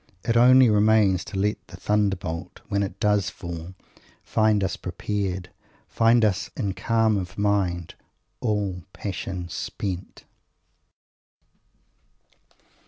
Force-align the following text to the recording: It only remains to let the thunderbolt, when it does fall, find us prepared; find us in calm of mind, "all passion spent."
It 0.23 0.35
only 0.35 0.67
remains 0.67 1.23
to 1.25 1.37
let 1.37 1.57
the 1.67 1.77
thunderbolt, 1.77 2.61
when 2.69 2.81
it 2.81 2.99
does 2.99 3.29
fall, 3.29 3.75
find 4.23 4.63
us 4.63 4.75
prepared; 4.75 5.51
find 5.87 6.25
us 6.25 6.49
in 6.57 6.73
calm 6.73 7.17
of 7.17 7.37
mind, 7.37 7.93
"all 8.39 8.81
passion 8.93 9.47
spent." 9.47 10.23